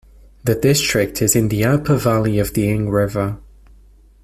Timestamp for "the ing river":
2.55-3.37